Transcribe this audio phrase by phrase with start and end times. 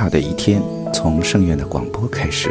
[0.00, 0.62] 好的一天
[0.94, 2.50] 从圣院的广播开始。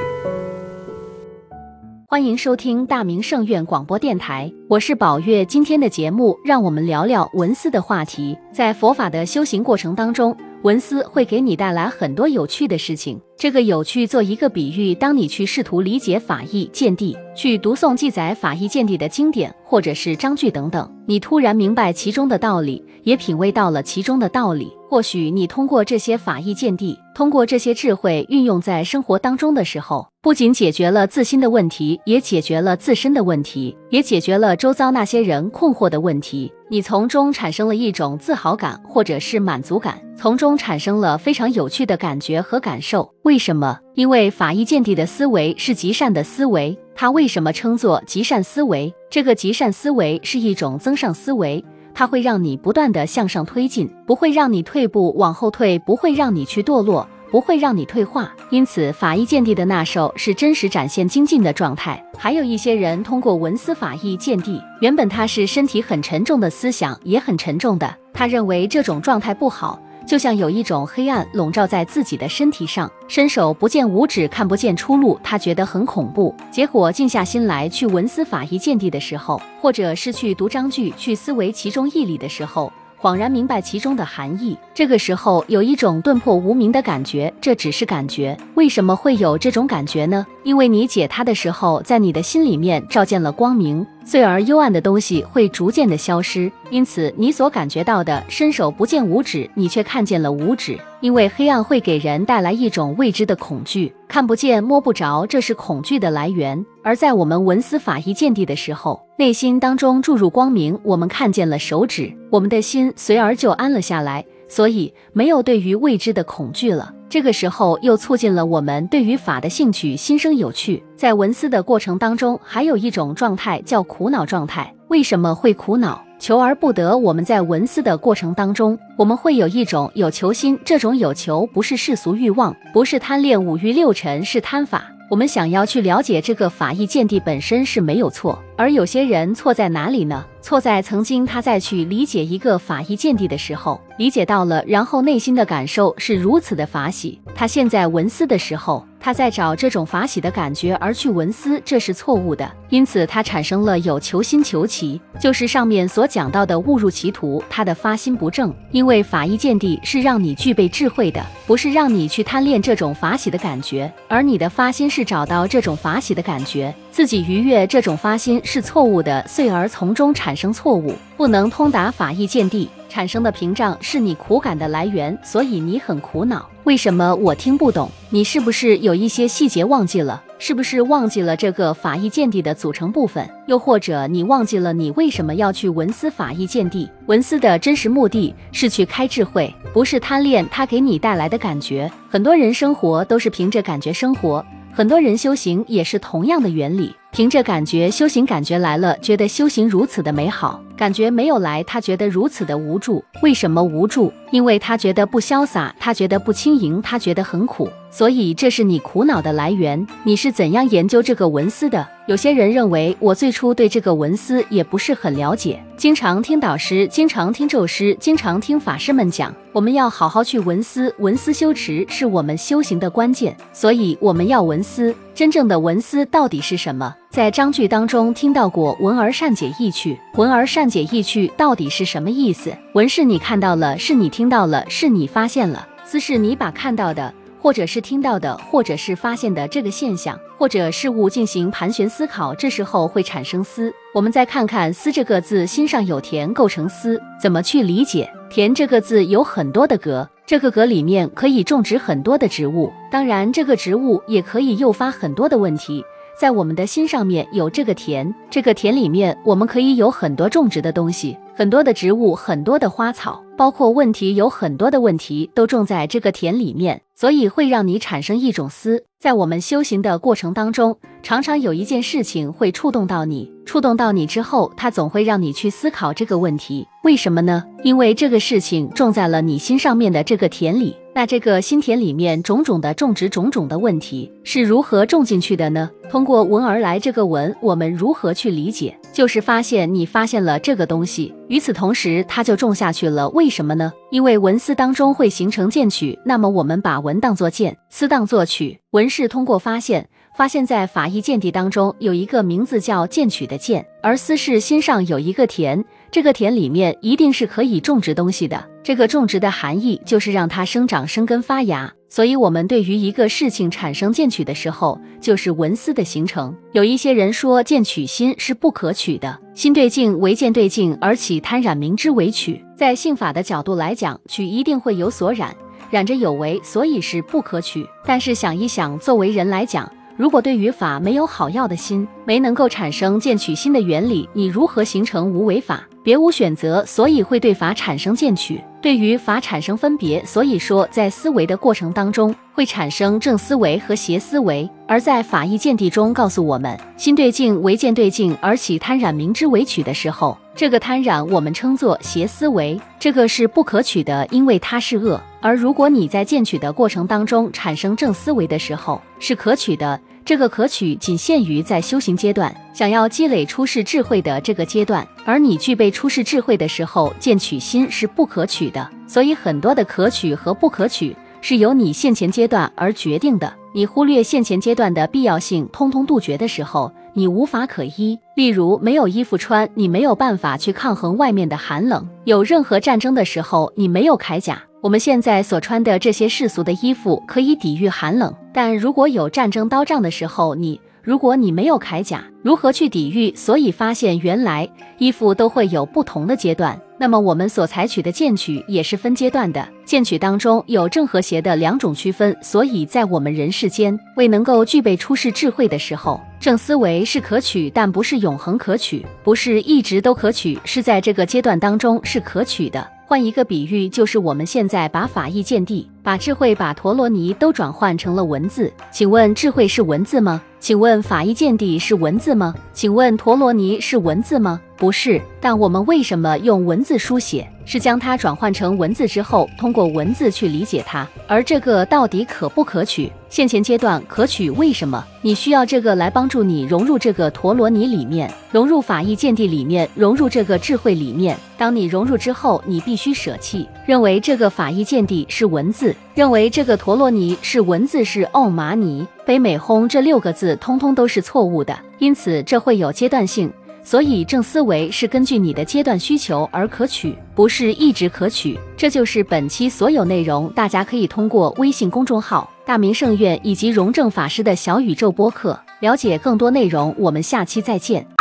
[2.05, 5.43] 欢迎收听大明圣院广播电台，我是宝月。
[5.45, 8.37] 今天的节目，让我们聊聊文思的话题。
[8.53, 13.19] 在佛法的修行过程当中，文思会给你带来很多有趣的事情。
[13.37, 24.69] 这个有趣做一个比喻，当你去试图理解法义见地，去读诵记载法义见地的经典或者是章句等等，你突然明白其中的道理，也品味到了其中的道理。
[24.89, 36.51] 或许你通过这些法义见地，通过这些智慧运用在生活当中的时候，不仅解决了自心的问题，也解决了自身的问题，也解决了周遭那些人困惑的问题。
[36.67, 43.09] 你从中产生了一种自豪感，或者是满足感，从中产生了非常有趣的感觉和感受。
[43.23, 43.79] 为什么？
[43.95, 46.77] 因为法义见地的思维是极善的思维。
[46.93, 48.93] 它为什么称作极善思维？
[49.09, 57.07] 这个极善思维是一种增上思维，它会让你不断的向上推进，不会让你退步往后退，不会让你去堕落。
[57.31, 62.03] 不会让你退化，因此法义见地的纳受是真实展现精进的状态。
[62.17, 76.35] 还有一些人通过文思法义见地，原本他是身体很沉重的思想也很沉重的，他认为这种状态不好，就像有一种黑暗笼罩在自己的身体上，伸手不见五指，看不见出路，他觉得很恐怖。
[76.51, 82.71] 结果静下心来去文思法义见地的时候，或者是去读章句去思维其中义理的时候。
[83.01, 87.33] 恍然明白其中的含义，这个时候有一种顿破无明的感觉。
[87.39, 90.27] 这只是感觉，为什么会有这种感觉呢？
[90.43, 93.87] 因为你解它的时候，在你的心里面照见了光明。
[94.03, 100.77] 碎而幽暗的东西会逐渐的消失，因此你所感觉到的伸手不见五指，你却看见了五指。
[100.99, 106.65] 因为黑暗会给人带来一种未知的恐惧，看不见摸不着，这是恐惧的来源。
[106.89, 116.91] 而在我们闻思法义见地的时候，内心当中注入光明，我们看见了手指，我们的心随而就安了下来，所以没有对于未知的恐惧了。
[117.07, 120.83] 这个时候又促进了我们对于法的兴趣，心生有趣。
[120.95, 124.73] 在闻思的过程当中，还有一种状态叫苦恼状态。
[124.87, 126.03] 为什么会苦恼？
[126.17, 126.97] 求而不得。
[126.97, 130.59] 我们在闻思的过程当中，我们会有一种有求心。
[130.65, 134.85] 这种有求不是世俗欲望，不是贪恋五欲六尘，是贪法。
[135.09, 140.23] 我们想要去了解这个法义见地本身是没有错，而有些人错在哪里呢？
[140.39, 147.19] 错在曾经他在去理解一个法义见地的时候，理解到了，然后内心的感受是如此的法喜。
[147.33, 148.85] 他现在文思的时候。
[148.99, 157.41] 他在找这种法喜的感觉而去闻思，这是错误的，因此他产生了有求心求其，就是上面所讲到的误入歧途。
[157.49, 172.69] 他的发心不正，因为法义见地是让你具备智慧的，不是让你去贪恋这种法喜的感觉，而你的发心是找到这种法喜的感觉，自己愉悦这种发心是错误的，遂而从中产生错误，不能通达法义见地。
[172.89, 176.49] 产生的屏障是你苦感的来源，所以你很苦恼。
[176.63, 177.89] 为什么我听不懂？
[178.09, 180.21] 你是不是有一些细节忘记了？
[180.37, 183.29] 是不是忘记了这个法义见地的组成部分？
[183.47, 186.89] 又或者你忘记了你为什么要去闻思法义见地？
[187.07, 191.91] 闻思的真实目的是去开智慧，不是贪恋它给你带来的感觉。
[192.09, 196.95] 很多人生活都是凭着感觉生活，很多人修行也是同样的原理。
[197.11, 203.03] 凭着感觉修行，感觉来了，觉得修行如此的美好；感觉没有来，他觉得如此的无助。
[203.23, 204.13] 为什么无助？
[204.31, 207.67] 因为他觉得不潇洒，他觉得不轻盈，他觉得很苦。
[207.89, 209.85] 所以这是你苦恼的来源。
[210.03, 211.85] 你是怎样研究这个文思的？
[212.05, 223.35] 有些人认为，我最初对这个文思也不是很了解，经常听导师，经常听咒师，经常听法师们讲，我们要好好去文思，文思修持是我们修行的关键。
[223.51, 224.95] 所以我们要文思。
[225.19, 226.95] 真正的文思到底是什么？
[227.09, 232.55] 在章句当中听到过“闻而善解意趣”，“闻而善解意趣”到底是什么意思？
[232.71, 243.73] 闻是你看到了，是你听到了，是你发现了；思是你把看到的，或者是听到的，或者是发现的这个现象或者事物进行盘旋思考，这时候会产生思。
[243.93, 248.09] 我们再看看“思”这个字，心上有田构成思，怎么去理解？
[248.29, 250.07] 田这个字有很多的格。
[250.29, 255.83] 这个格里面可以种植很多的植物，当然这个植物也可以诱发很多的问题。
[256.15, 268.83] 在我们的心上面有这个田，这个田里面我们可以有很多种植的东西，很多的植物，很多的花草，包括问题有很多的问题都种在这个田里面，所以会让你产生一种思。
[268.99, 273.31] 在我们修行的过程当中，常常有一件事情会触动到你。
[273.45, 277.45] 触动到你之后，它总会让你去思考这个问题，为什么呢？
[277.63, 280.75] 因为这个事情种在了你心上面的这个田里。
[280.99, 285.71] 那这个心田里面种种的种植种种的问题是如何种进去的呢？
[285.89, 288.77] 通过闻而来这个闻，我们如何去理解？
[288.91, 293.07] 就是发现你发现了这个东西，与此同时它就种下去了。
[293.11, 293.71] 为什么呢？
[293.91, 298.59] 因为文思当中会形成剑曲，那么我们把文当作剑，思当作曲。
[298.71, 299.87] 文是通过发现。
[300.17, 308.43] 发现，在法义见地当中有一个名字叫剑曲的剑，而思是心上有一个田，这个田里面一定是可以种植东西的。
[308.63, 311.71] 这个种植的含义就是让它生长、生根、发芽。
[311.91, 316.35] 所以，我们对于一个事情产生见取的时候，就是文思的形成。
[316.51, 322.39] 有一些人说见取心是不可取的，心对境为见对境而起贪染，明之为取。
[322.55, 325.35] 在性法的角度来讲，取一定会有所染，
[325.71, 327.67] 染着有为，所以是不可取。
[327.83, 335.67] 但是想一想，作为人来讲，如果对于法没有好要的心，没能够产生见取心的原理，你如何形成无为法？
[335.83, 340.03] 别无选择，所以会对法产生见取，对于法产生分别。
[340.05, 344.49] 所以说，在思维的过程当中，会产生正思维和邪思维。
[344.67, 354.97] 而在法义见地中告诉我们，心对境为见对境而起贪染，明知为取的时候，这个贪染我们称作邪思维，这个是不可取的，因为它是恶。
[355.19, 359.77] 而如果你在见取的过程当中产生正思维的时候，是可取的。
[360.05, 368.65] 这个可取仅限于在修行阶段，想要积累出世智慧的这个阶段，而你具备出世智慧的时候，见取心是不可取的。
[368.87, 373.35] 所以很多的可取和不可取是由你现前阶段而决定的。
[373.51, 377.99] 你忽略现前阶段的必要性，通通杜绝的时候，你无法可依。
[378.15, 384.41] 例如没有衣服穿，你没有办法去抗衡外面的寒冷；有任何战争的时候，你没有铠甲。
[384.61, 393.15] 我们现在所穿的这些世俗的衣服可以抵御寒冷，但如果有战争刀杖的时候，你如果你没有铠甲，如何去抵御？
[393.15, 396.59] 所以发现原来衣服都会有不同的阶段。
[396.77, 402.15] 那么我们所采取的剑取也是分阶段的，剑取当中有正和邪的两种区分。
[402.21, 412.78] 所以在我们人世间未能够具备出世智慧的时候，正思维是可取，但不是永恒可取，不是一直都可取，是在这个阶段当中是可取的。
[412.89, 418.51] 换一个比喻，就是我们现在把法义见地，把智慧、把陀罗尼都转换成了文字。
[418.71, 420.19] 请问智慧是文字吗？
[420.39, 422.33] 请问法义见地是文字吗？
[422.51, 424.41] 请问陀罗尼是文字吗？
[424.57, 424.99] 不是。
[425.21, 427.29] 但我们为什么用文字书写？
[427.45, 430.87] 是将它转换成文字之后，通过文字去理解它。
[431.07, 432.91] 而这个到底可不可取？
[433.07, 434.83] 现前阶段可取，为什么？
[435.03, 441.15] 你需要这个来帮助你融入这个陀罗尼里面，融入法义见地里面，融入这个智慧里面。
[441.39, 451.57] 当你融入之后，你必须舍弃，认为这个法义见地是文字，认为这个陀罗尼是文字，是奥玛尼、北美轰这六个字，通通都是错误的。
[451.77, 453.31] 因此，这会有阶段性。
[453.63, 458.37] 所以，正思维是根据你的阶段需求而可取，不是一直可取。
[458.57, 466.75] 这就是本期所有内容，大家可以通过微信公众号“大明圣院”以及荣正法师的小宇宙播客了解更多内容。
[466.77, 467.98] 我们下期再见。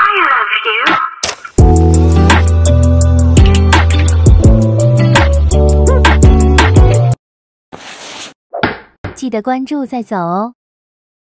[9.28, 10.57] 记得关注再走哦。